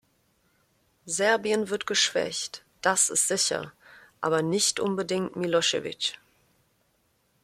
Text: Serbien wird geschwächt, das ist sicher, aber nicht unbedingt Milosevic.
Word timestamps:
Serbien 1.05 1.69
wird 1.69 1.85
geschwächt, 1.85 2.65
das 2.81 3.11
ist 3.11 3.27
sicher, 3.27 3.71
aber 4.19 4.41
nicht 4.41 4.79
unbedingt 4.79 5.35
Milosevic. 5.35 6.17